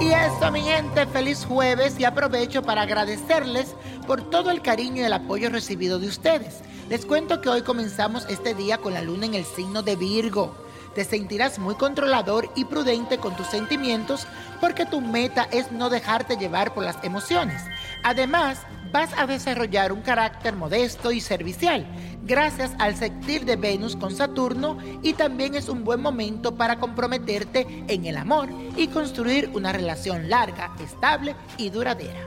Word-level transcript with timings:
Y 0.00 0.12
eso, 0.12 0.50
mi 0.50 0.62
gente, 0.62 1.06
feliz 1.06 1.44
jueves 1.44 2.00
y 2.00 2.04
aprovecho 2.04 2.62
para 2.62 2.82
agradecerles 2.82 3.74
por 4.06 4.30
todo 4.30 4.50
el 4.50 4.62
cariño 4.62 5.02
y 5.02 5.04
el 5.04 5.12
apoyo 5.12 5.50
recibido 5.50 5.98
de 5.98 6.08
ustedes. 6.08 6.60
Les 6.88 7.04
cuento 7.04 7.42
que 7.42 7.50
hoy 7.50 7.60
comenzamos 7.60 8.24
este 8.30 8.54
día 8.54 8.78
con 8.78 8.94
la 8.94 9.02
luna 9.02 9.26
en 9.26 9.34
el 9.34 9.44
signo 9.44 9.82
de 9.82 9.96
Virgo. 9.96 10.54
Te 10.94 11.04
sentirás 11.04 11.58
muy 11.58 11.74
controlador 11.74 12.50
y 12.56 12.64
prudente 12.64 13.18
con 13.18 13.36
tus 13.36 13.46
sentimientos 13.48 14.26
porque 14.58 14.86
tu 14.86 15.02
meta 15.02 15.46
es 15.52 15.70
no 15.70 15.90
dejarte 15.90 16.36
llevar 16.36 16.72
por 16.72 16.82
las 16.82 16.96
emociones. 17.04 17.62
Además, 18.02 18.62
vas 18.92 19.10
a 19.16 19.26
desarrollar 19.26 19.92
un 19.92 20.00
carácter 20.00 20.56
modesto 20.56 21.12
y 21.12 21.20
servicial 21.20 21.86
gracias 22.24 22.72
al 22.78 22.96
sextil 22.96 23.44
de 23.44 23.56
Venus 23.56 23.96
con 23.96 24.14
Saturno 24.14 24.78
y 25.02 25.14
también 25.14 25.54
es 25.54 25.68
un 25.68 25.84
buen 25.84 26.00
momento 26.00 26.54
para 26.54 26.78
comprometerte 26.78 27.84
en 27.88 28.04
el 28.04 28.16
amor 28.16 28.48
y 28.76 28.88
construir 28.88 29.50
una 29.54 29.72
relación 29.72 30.28
larga, 30.28 30.74
estable 30.82 31.34
y 31.56 31.70
duradera. 31.70 32.20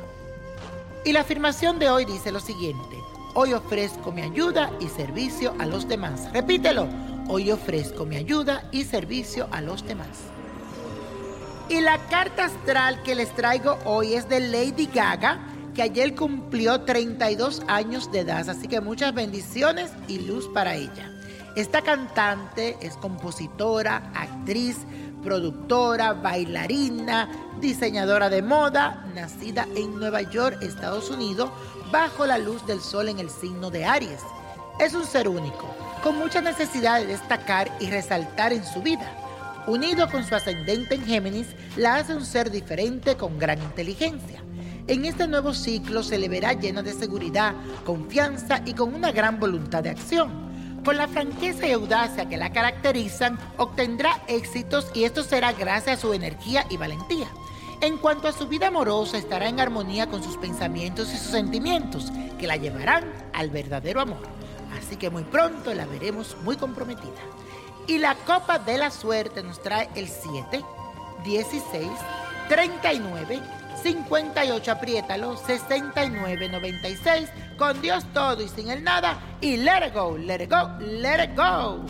Y 1.05 1.11
la 1.11 1.21
afirmación 1.21 1.79
de 1.79 1.89
hoy 1.89 2.05
dice 2.05 2.31
lo 2.31 2.39
siguiente, 2.39 2.97
hoy 3.33 3.53
ofrezco 3.53 4.11
mi 4.11 4.21
ayuda 4.21 4.71
y 4.79 4.88
servicio 4.88 5.53
a 5.59 5.66
los 5.66 5.88
demás. 5.88 6.29
Repítelo, 6.33 6.88
hoy 7.28 7.51
ofrezco 7.51 8.06
mi 8.06 8.16
ayuda 8.16 8.63
y 8.72 8.83
servicio 8.83 9.47
a 9.51 9.62
los 9.62 9.85
demás. 9.85 10.33
Y 11.69 11.81
la 11.81 11.97
carta 12.09 12.45
astral 12.45 13.01
que 13.03 13.16
les 13.16 13.33
traigo 13.35 13.78
hoy 13.85 14.13
es 14.13 14.28
de 14.28 14.41
Lady 14.41 14.89
Gaga, 14.94 15.39
que 15.73 15.81
ayer 15.81 16.16
cumplió 16.16 16.81
32 16.81 17.63
años 17.67 18.11
de 18.11 18.19
edad, 18.19 18.50
así 18.50 18.67
que 18.67 18.81
muchas 18.81 19.13
bendiciones 19.13 19.91
y 20.07 20.19
luz 20.19 20.47
para 20.53 20.75
ella. 20.75 21.11
Esta 21.56 21.81
cantante 21.81 22.78
es 22.81 22.95
compositora, 22.97 24.12
actriz, 24.16 24.78
productora, 25.23 26.13
bailarina, 26.13 27.29
diseñadora 27.62 28.29
de 28.29 28.41
moda, 28.41 29.06
nacida 29.16 29.67
en 29.75 30.00
Nueva 30.00 30.22
York, 30.22 30.57
Estados 30.62 31.09
Unidos, 31.09 31.50
bajo 31.91 32.25
la 32.25 32.38
luz 32.38 32.66
del 32.66 32.81
sol 32.81 33.07
en 33.09 33.19
el 33.19 33.29
signo 33.29 33.69
de 33.69 33.85
Aries. 33.85 34.22
Es 34.79 34.94
un 34.94 35.06
ser 35.06 35.29
único, 35.29 35.67
con 36.01 36.17
mucha 36.17 36.41
necesidad 36.41 37.00
de 37.00 37.07
destacar 37.07 37.72
y 37.79 37.89
resaltar 37.89 38.51
en 38.51 38.66
su 38.66 38.81
vida. 38.81 39.19
Unido 39.67 40.09
con 40.09 40.25
su 40.25 40.35
ascendente 40.35 40.95
en 40.95 41.06
Géminis, 41.06 41.47
la 41.78 41.95
hace 41.95 42.16
un 42.16 42.25
ser 42.25 42.51
diferente 42.51 43.16
con 43.16 43.39
gran 43.39 43.62
inteligencia. 43.62 44.43
En 44.85 45.05
este 45.05 45.29
nuevo 45.29 45.53
ciclo 45.53 46.03
se 46.03 46.17
le 46.17 46.27
verá 46.27 46.51
llena 46.51 46.81
de 46.81 46.91
seguridad, 46.91 47.53
confianza 47.85 48.61
y 48.66 48.73
con 48.73 48.94
una 48.94 49.13
gran 49.13 49.39
voluntad 49.39 49.81
de 49.81 49.91
acción. 49.91 50.29
Con 50.83 50.97
la 50.97 51.07
franqueza 51.07 51.66
y 51.66 51.71
audacia 51.71 52.27
que 52.27 52.35
la 52.35 52.51
caracterizan, 52.51 53.39
obtendrá 53.55 54.21
éxitos 54.27 54.91
y 54.94 55.05
esto 55.05 55.23
será 55.23 55.53
gracias 55.53 55.99
a 55.99 56.01
su 56.01 56.13
energía 56.13 56.66
y 56.69 56.75
valentía. 56.75 57.27
En 57.79 57.97
cuanto 57.97 58.27
a 58.27 58.33
su 58.33 58.49
vida 58.49 58.67
amorosa, 58.67 59.17
estará 59.17 59.47
en 59.47 59.61
armonía 59.61 60.07
con 60.07 60.21
sus 60.21 60.35
pensamientos 60.35 61.13
y 61.13 61.17
sus 61.17 61.31
sentimientos, 61.31 62.11
que 62.38 62.47
la 62.47 62.57
llevarán 62.57 63.05
al 63.31 63.51
verdadero 63.51 64.01
amor. 64.01 64.23
Así 64.77 64.97
que 64.97 65.09
muy 65.09 65.23
pronto 65.23 65.73
la 65.73 65.85
veremos 65.85 66.35
muy 66.44 66.57
comprometida. 66.57 67.21
Y 67.88 68.00
la 68.00 68.15
copa 68.15 68.59
de 68.59 68.77
la 68.77 68.91
suerte 68.91 69.44
nos 69.44 69.61
trae 69.61 69.89
el 69.95 70.09
7, 70.09 70.61
16, 71.23 71.88
39, 72.50 73.41
58, 73.83 74.71
apriétalo, 74.71 75.38
69, 75.38 76.49
96, 76.49 77.29
con 77.57 77.81
Dios 77.81 78.05
todo 78.13 78.41
y 78.41 78.47
sin 78.47 78.69
el 78.69 78.83
nada, 78.83 79.19
y 79.41 79.57
let 79.57 79.88
it 79.88 79.94
go, 79.94 80.17
let 80.17 80.41
it 80.41 80.49
go, 80.49 80.69
let 80.79 81.23
it 81.23 81.35
go. 81.35 81.83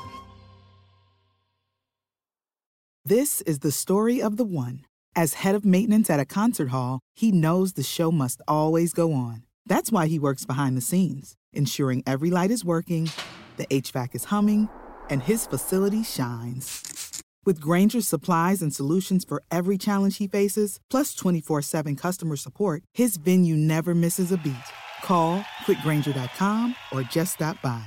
This 3.04 3.43
is 3.47 3.60
the 3.60 3.71
story 3.71 4.21
of 4.21 4.37
the 4.37 4.44
one. 4.44 4.84
As 5.16 5.43
head 5.43 5.54
of 5.54 5.65
maintenance 5.65 6.10
at 6.10 6.21
a 6.21 6.27
concert 6.27 6.69
hall, 6.69 7.00
he 7.15 7.32
knows 7.32 7.72
the 7.72 7.82
show 7.82 8.12
must 8.12 8.43
always 8.47 8.93
go 8.93 9.15
on. 9.15 9.44
That's 9.66 9.91
why 9.91 10.09
he 10.09 10.19
works 10.19 10.44
behind 10.44 10.77
the 10.77 10.82
scenes, 10.82 11.34
ensuring 11.54 12.03
every 12.06 12.31
light 12.31 12.50
is 12.50 12.66
working, 12.66 13.09
the 13.56 13.65
HVAC 13.66 14.15
is 14.15 14.25
humming, 14.25 14.69
and 15.10 15.22
his 15.22 15.46
facility 15.46 16.02
shines. 16.02 17.22
With 17.46 17.60
Granger's 17.60 18.06
supplies 18.06 18.60
and 18.60 18.74
solutions 18.74 19.24
for 19.24 19.42
every 19.50 19.78
challenge 19.78 20.19
he 20.19 20.26
faces, 20.26 20.80
plus 20.91 21.14
24 21.14 21.62
7 21.62 21.96
customer 21.96 22.36
support, 22.36 22.83
his 22.92 23.16
venue 23.16 23.56
never 23.56 23.94
misses 23.94 24.33
a 24.33 24.36
beat. 24.36 24.68
Call 25.03 25.41
quickgranger.com 25.65 26.74
or 26.92 27.03
just 27.03 27.34
stop 27.34 27.60
by. 27.62 27.84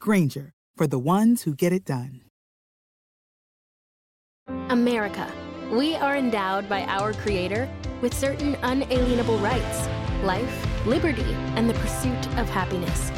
Granger, 0.00 0.52
for 0.76 0.86
the 0.86 0.98
ones 0.98 1.42
who 1.42 1.54
get 1.54 1.72
it 1.72 1.84
done. 1.84 2.22
America. 4.68 5.32
We 5.72 5.94
are 5.94 6.16
endowed 6.16 6.68
by 6.68 6.82
our 6.84 7.12
Creator 7.12 7.68
with 8.02 8.12
certain 8.12 8.56
unalienable 8.62 9.38
rights 9.38 9.88
life, 10.22 10.86
liberty, 10.86 11.32
and 11.56 11.68
the 11.68 11.74
pursuit 11.74 12.26
of 12.38 12.48
happiness. 12.48 13.10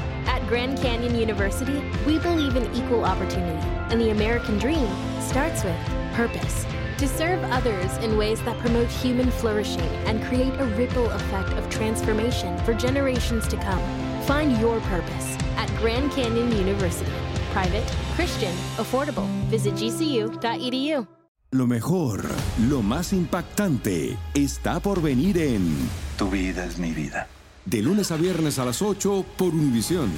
At 0.52 0.56
Grand 0.56 0.82
Canyon 0.82 1.18
University, 1.18 1.82
we 2.06 2.18
believe 2.18 2.56
in 2.56 2.64
equal 2.74 3.06
opportunity, 3.06 3.66
and 3.88 3.98
the 3.98 4.10
American 4.10 4.58
dream 4.58 4.86
starts 5.18 5.64
with 5.64 5.74
purpose. 6.12 6.66
To 6.98 7.08
serve 7.08 7.42
others 7.44 7.96
in 8.04 8.18
ways 8.18 8.42
that 8.42 8.58
promote 8.58 8.88
human 8.88 9.30
flourishing 9.30 9.88
and 10.04 10.22
create 10.24 10.52
a 10.60 10.66
ripple 10.76 11.08
effect 11.12 11.48
of 11.54 11.66
transformation 11.70 12.58
for 12.66 12.74
generations 12.74 13.48
to 13.48 13.56
come. 13.56 13.80
Find 14.24 14.60
your 14.60 14.78
purpose 14.90 15.38
at 15.56 15.74
Grand 15.80 16.12
Canyon 16.12 16.52
University. 16.52 17.10
Private, 17.54 17.90
Christian, 18.14 18.52
affordable. 18.76 19.26
Visit 19.48 19.72
gcu.edu. 19.72 21.06
Lo 21.52 21.66
mejor, 21.66 22.28
lo 22.68 22.82
más 22.82 23.14
impactante, 23.14 24.18
está 24.34 24.80
por 24.80 25.00
venir 25.00 25.38
en 25.38 25.88
Tu 26.18 26.28
vida 26.28 26.66
es 26.66 26.78
mi 26.78 26.92
vida. 26.92 27.26
De 27.64 27.80
lunes 27.80 28.10
a 28.10 28.16
viernes 28.16 28.58
a 28.58 28.66
las 28.66 28.82
8 28.82 29.24
por 29.38 29.54
Univisión. 29.54 30.10